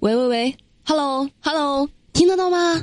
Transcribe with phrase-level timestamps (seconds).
[0.00, 2.80] 喂喂喂，Hello Hello，听得到吗？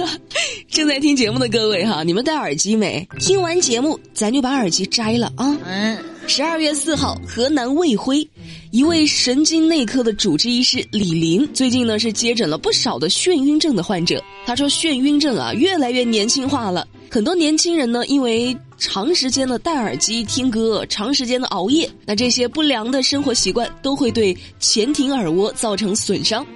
[0.70, 3.06] 正在听节目的各位哈，你们戴耳机没？
[3.18, 5.54] 听完节目咱就把耳机摘了啊。
[5.66, 5.98] 嗯。
[6.26, 8.26] 十二月四号，河南卫辉，
[8.76, 14.22] 一位神经内科的主治医师李林，最近呢是接诊了不少的眩晕症的患者。
[14.44, 26.46] 他说，眩晕症啊越来越年轻化了，很多年轻人呢因为长时间的戴耳机听歌，长时间的熬夜，那这些不良的生活习惯都会对前庭耳蜗造成损伤。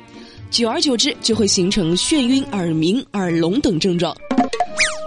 [0.51, 4.15] 久而久之，就会形成眩晕、耳鸣、耳聋等症状。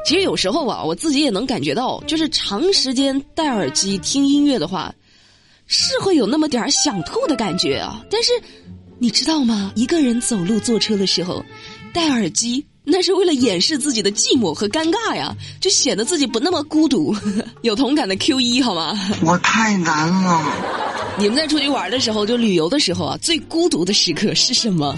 [0.03, 4.91] 其实有时候啊，我自己也能感觉到，就是长时间戴耳机听音乐的话，
[5.67, 8.03] 是会有那么点儿想吐的感觉啊。
[8.09, 8.31] 但是，
[8.99, 9.72] 你知道吗？
[9.76, 11.44] 一个人走路、坐车的时候，
[11.94, 17.16] 戴耳机，那是为了掩饰自己的寂寞和尴尬呀，就显得自己不那么孤独。
[17.63, 18.98] 有同感的 Q 一好吗？
[19.23, 20.41] 我太难了。
[21.17, 24.98] 你们在出去玩的时候，就旅游的时候啊，最孤独的时刻是什么？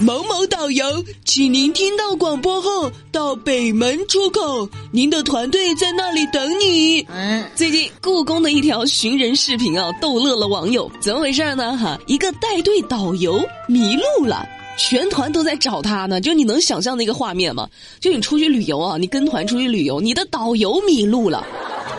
[0.00, 7.02] 某某导游，请您听到广播后到北门出口，您的团队在那里等你。
[7.02, 10.90] 嗯，最近故宫的一条寻人视频啊，逗乐了网友。
[11.00, 11.76] 怎么回事呢？
[11.76, 16.18] 哈，一个带队导游迷路了，全团都在找他呢。
[16.18, 17.68] 就你能想象那个画面吗？
[18.00, 21.46] 就你出去旅游啊，你跟团出去旅游，你的导游迷路了。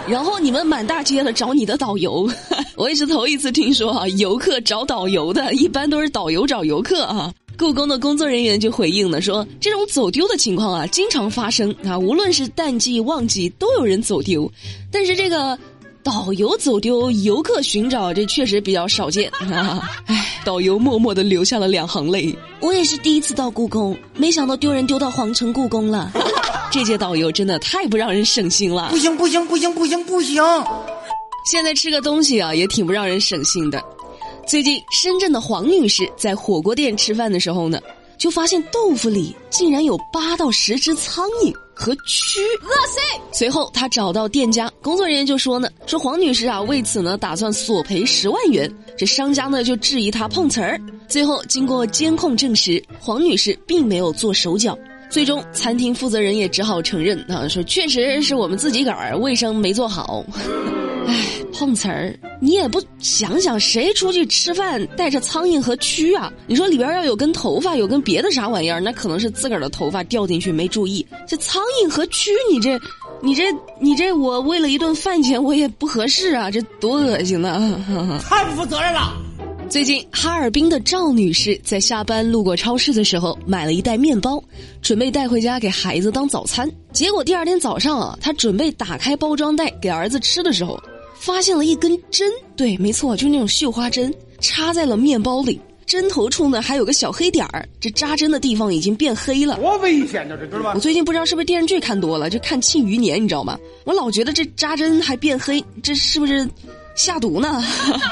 [0.07, 2.27] 然后你们满大街的找你的导游，
[2.75, 7.31] 我也是头一次听说啊，游客找导游的，一般都是导游找游客啊。
[7.61, 14.51] 故宫的工作人员就回应了，说这种走丢的情况啊，经常发生啊，无论是淡季旺季都有人走丢，
[14.91, 15.55] 但是这个
[16.01, 19.87] 导游走丢，游客寻找，这确实比较少见啊。
[20.07, 22.35] 唉， 导游默默的流下了两行泪。
[22.61, 26.11] 我也是第一次到故宫，没想到丢人丢到皇城故宫了。
[26.73, 28.87] 这届导游真的太不让人省心了！
[28.89, 30.43] 不行不行不行不行不行！
[31.45, 33.79] 现在吃个东西啊，也挺不让人省心的。
[34.47, 37.79] 最近，深圳的黄女士在火锅店吃饭的时候呢，
[38.17, 43.21] 就发现豆腐里竟然有八到十只苍蝇和蛆，恶心！
[43.31, 48.69] 随后，她找到店家，工作人员就说呢，说黄女士啊，为此呢打算索赔十万元。
[48.97, 50.79] 这商家呢就质疑她碰瓷儿。
[51.07, 54.77] 最后，经过监控证实，黄女士并没有做手脚。
[55.09, 60.25] 最终，餐厅负责人也只好承认啊，说确实是我们自己个儿卫生没做好。
[61.51, 66.31] 唉，碰瓷儿，你也不想想，谁出去吃饭带着苍蝇和蛆啊？
[66.47, 71.05] 你说里边要有根头发，有根别的啥玩意儿，那可能是自个儿的头发掉进去没注意。
[71.27, 72.79] 这苍蝇和蛆，你这，
[73.21, 73.43] 你这，
[73.79, 77.79] 你这，我为了一顿饭钱，我也不合适啊，这多恶心呐！
[78.27, 79.13] 太不负责任了。
[79.69, 84.43] 最近，哈尔滨的赵女士在下班路过超市的时候，买了一袋面包，
[84.81, 86.69] 准备带回家给孩子当早餐。
[86.91, 90.77] 结果第二天早上啊，她准备打开包装袋给儿子吃的时候，
[91.21, 92.29] 发现了一根针。
[92.57, 95.61] 对，没错，就是那种绣花针，插在了面包里。
[95.85, 99.57] 针头处呢还有个小黑点儿，这扎针的地方已经变黑了。
[99.57, 100.71] 多危险呢，这知道吧？
[100.73, 103.59] 我最近不知道是不是电视剧看多了，就看《庆余年》，你知道吗？
[103.83, 106.49] 我老觉得这扎针还变黑，这是不是
[106.95, 107.61] 下毒呢？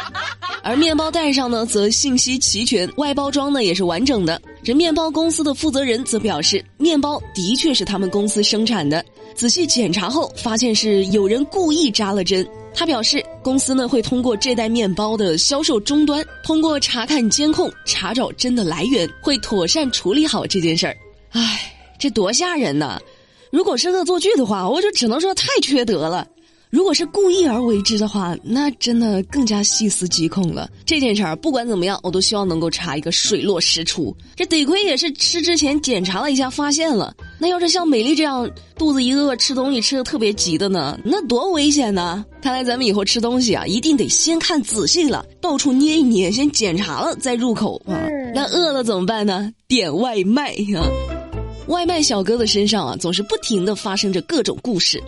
[0.62, 4.42] 而面包袋上呢，则信息齐全，外包装呢也是完整的。
[4.62, 9.04] 这面包公司的负责人则表示，面包的确是他们公司生产的。
[9.36, 12.46] 仔细检查后，发现是有人故意扎了针。
[12.74, 20.96] 他表示，公司呢会通过这袋面包的销售终端，通过查看监控，查找真的来源，会妥善处理好这件事儿。
[21.32, 23.00] 唉，这多吓人呐！
[23.52, 26.28] 如果是恶作剧的话，我就只能说太缺德了。
[26.72, 30.70] 如果是故意而为之的话，那真的更加细思极恐了。
[30.86, 34.16] 这件事儿不管怎么样，我都希望能够查一个水落石出。
[34.36, 37.12] 这得亏也是吃之前检查了一下，发现了。
[37.40, 38.48] 那要是像美丽这样
[38.78, 41.00] 肚子一饿吃东西吃的特别急的呢？
[41.04, 42.24] 那多危险呢！
[42.40, 47.98] 看来咱们以后吃东西啊，一定得先看仔细了，到处捏一捏，先检查了再入口啊。
[48.36, 49.52] 那饿了怎么办呢？
[49.68, 50.86] 点外卖啊！
[51.66, 55.02] 外卖小哥的身上啊，总是不停的发生着各种故事。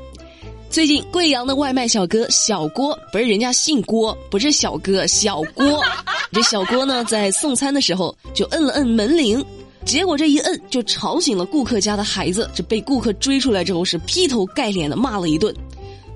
[0.71, 5.83] 最近，贵阳的外卖小哥小郭，不是人家姓郭，不是小哥，小郭。
[6.31, 9.45] 这小郭呢，在送餐的时候就摁了摁门铃，
[9.83, 12.49] 结果这一摁就吵醒了顾客家的孩子。
[12.55, 15.53] 这被顾客追出来之后，是劈头盖脸的骂了一顿。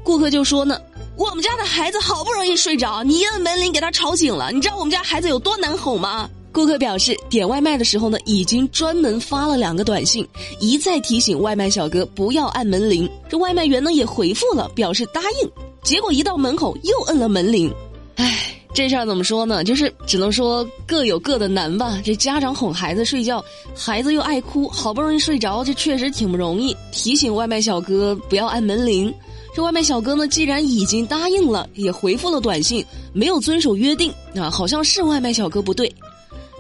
[0.06, 0.80] 顾客就说呢
[1.18, 10.26] ：“我们家的孩子好不容易睡着，你一摁门铃给他吵醒了，你知道我们家孩子有多难哄吗？”顾客表示，点外卖的时候呢，已经专门发了两个短信，
[10.62, 13.10] 一再提醒外卖小哥不要按门铃。
[13.28, 15.52] 这外卖员呢也回复了，表示答应。
[15.84, 17.70] 结果一到门口又摁了门铃。
[18.16, 19.66] 唉，这事儿怎么说呢？
[19.66, 22.00] 就是只能说各有各的难吧。
[22.06, 23.44] 这家长哄孩子睡觉，
[23.76, 26.74] 孩子又爱哭，好不容易睡着，这确实挺不容易。
[26.90, 29.14] 提醒外卖小哥不要按门铃。
[29.54, 35.94] 这外卖小哥呢，既然已经答应了，也回复了短信，没有遵守约定，啊，好像是外卖小哥不对。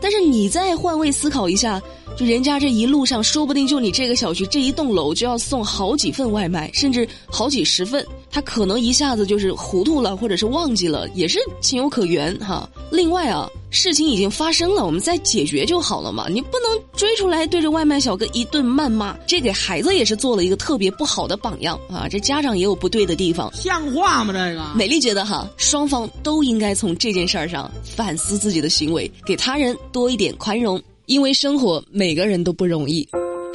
[0.06, 1.82] 但是你再换位思考一下，
[2.16, 8.06] 就人家这一路上，说不定就你这个小区这一栋楼就要送好几份外卖，甚至好几十份，
[8.36, 12.70] 他可能一下子就是糊涂了，或者是忘记了，也是情有可原哈。
[12.92, 13.50] 另外啊。
[13.72, 16.28] 事情已经发生了，我们再解决就好了嘛。
[16.30, 22.08] 你不能追出来对着外卖小哥一顿谩骂，这给孩子也是做了一个特别不好的榜样啊！
[22.08, 24.32] 这家长也有不对的地方，像话吗？
[24.32, 33.06] 这个美丽觉得哈，双方都应该从这件事儿上反思自己的行为，给他人多一点宽容，因为生活每个人都不容易。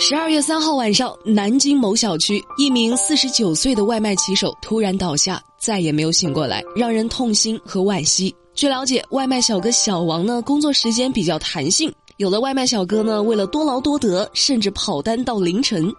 [0.02, 8.34] 十二月三号晚上，南京某小区一名四十九岁的外卖骑手突然倒下，再也没有醒过来，让人痛心和惋惜。
[8.54, 11.92] 据了解，外卖小哥小王呢，工作时间比较弹性。
[12.16, 15.92] 有的外卖小哥呢，为了多劳多得，甚至跑单到凌晨。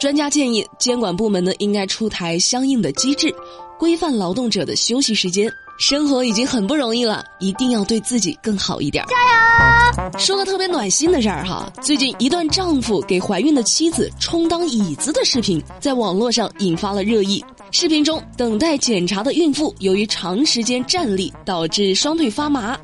[0.00, 3.32] 专家建议，监管部门呢，应该出台相应的机制，
[3.78, 5.48] 规范劳动者的休息时间。
[5.78, 9.04] 生活已经很不容易了，一定要对自己更好一点。
[9.06, 10.18] 加油！
[10.18, 17.42] 说个特别暖心的事儿哈，最近一段丈夫给怀孕的妻子充当椅子的视频，在网络上引发了热议。
[17.70, 22.76] 视频中，等待检查的孕妇由于长时间站立，导致双腿发麻，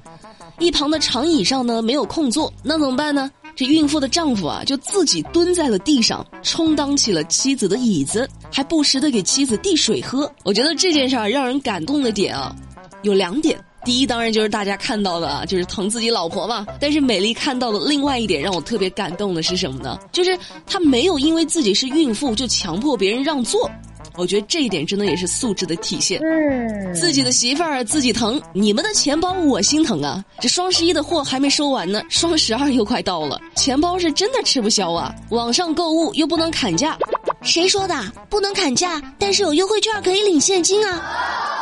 [0.61, 3.29] 一旁的长椅上呢没有空座，那怎么办呢？
[3.57, 10.31] 这孕妇的丈夫啊，就自己蹲在了地上，充当起了妻子的椅子，还不时的给妻子递水喝。
[10.45, 12.55] 我觉得这件事儿让人感动的点啊，
[13.05, 13.57] 有两点。
[13.85, 16.67] 第一，当然就是大家看到的啊，就是疼自己老婆嘛。
[16.81, 19.99] 但是美丽看到的另外一点让我特别感动的是什么呢？
[20.11, 20.37] 就是
[20.67, 23.71] 她没有因为自己是孕妇就强迫别人让座。
[24.17, 26.21] 我觉得这一点真的也是素质的体现。
[26.23, 30.25] 嗯，自己的媳妇儿自己疼，你们的钱包我心疼啊！
[30.41, 35.13] 这双十一的货还没收完呢，双十二又快到了，钱包是真的吃不消啊！
[35.31, 36.97] 网上购物又不能砍价，
[37.43, 37.95] 谁说的？
[38.31, 41.54] 不能砍价，但是有优惠券可以领现金啊！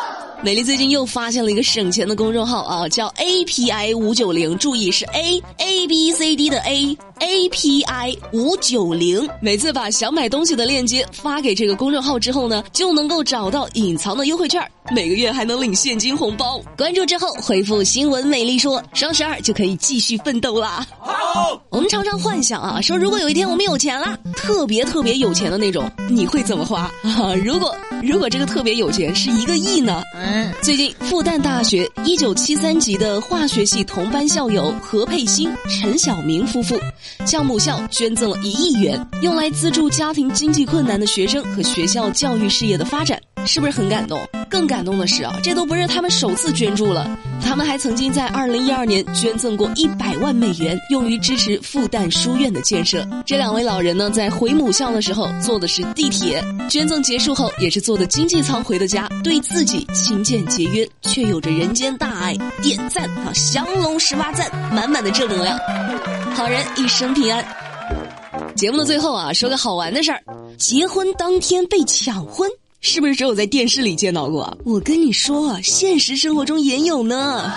[0.45, 8.17] 美丽最近又发现了一个省钱的公众号啊，叫 A P I 五九零，注意是 A A B C D 的 A A P I
[8.33, 9.29] 五九零。
[9.41, 16.61] 每次把想买东西的链接发给这个公众号之后呢，就能够找到隐藏的优惠券，每个月还能领现金红包。
[16.77, 20.85] 关注之后回复新闻，美丽说双十二就可以继续奋斗啦。
[21.33, 27.35] 好，我们常常幻想啊，说如果有一天我们有钱了，特别特别有钱的那种，你会怎么花啊？
[27.43, 30.03] 如果如果这个特别有钱是一个亿呢？
[30.15, 36.79] 嗯最近，复旦大学一九七三级的化学系同班校友何佩欣、陈晓明夫妇，
[37.25, 43.19] 向母校捐赠了一亿元，用来资助家庭经济困难的学生和学校教育事业的发展。
[43.47, 44.21] 是不是很感动？
[44.49, 53.07] 更感动的是啊，这都不是他们首次捐助了，他们还曾经在二零一二年捐赠过一百万美元，用于支持复旦书院的建设。
[53.25, 62.37] 这两位老人呢，在回母校的时候坐的是地铁，捐赠结束后也是坐的经济舱回的家，对自己勤俭节约，却有着人间大爱。
[62.63, 65.59] 点赞啊，降龙十八赞，满满的正能量，
[66.35, 67.45] 好人一生平安。
[68.55, 70.23] 节目的最后啊，说个好玩的事儿，
[70.59, 72.49] 结婚当天被抢婚。
[72.85, 74.59] 是不是只有在电视里见到过？
[74.65, 77.49] 我跟你说，现实生活中也有呢。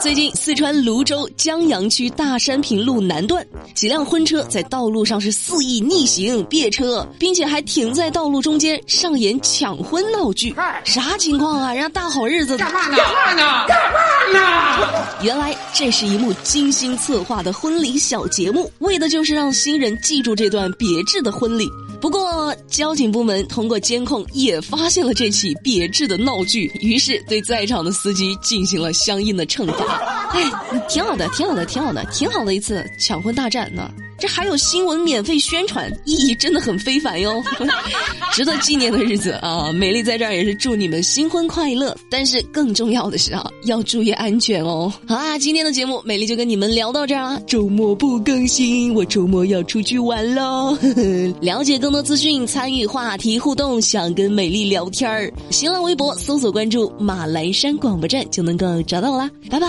[0.00, 10.54] 最近，四川泸州江阳区大山坪路南段，几辆婚车在道路上是肆意逆行、别车，并且还停在道路中间上演抢婚闹剧。
[10.82, 11.74] 啥情况啊？
[11.74, 12.96] 人家大好日子 干嘛呢？
[12.96, 13.66] 干嘛呢？
[13.68, 15.06] 干嘛呢？
[15.22, 21.68] 原来这是一幕精心策划的婚礼小节目，为的就是让新人记住这段别致的婚礼。
[22.04, 30.02] 不过，交警部门通过监控也发现了这起别致的闹剧，于是对在场的司机进行了相应的惩罚。
[30.28, 30.42] 哎，
[30.86, 33.90] 挺好的，挺好的，挺好的，挺好的一次抢婚大战呢。
[34.26, 37.42] 还有新闻免费宣传，意义真的很非凡哟，
[38.32, 39.70] 值得纪念的日子啊！
[39.72, 44.92] 美丽在这儿也是祝你们新婚快乐，但是更重要的是啊，要注意安全哦。
[45.06, 47.40] 好啦，今天的节目美丽就跟你们聊到这儿啦。
[47.46, 50.76] 周末不更新，我周末要出去玩喽。
[51.40, 59.30] 了解更多资讯，参与话题互动，想跟美丽聊天儿，新浪微博搜索关注马栏山广播站就能够找到我啦。
[59.50, 59.66] 拜拜。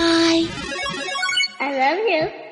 [1.57, 2.44] I love you.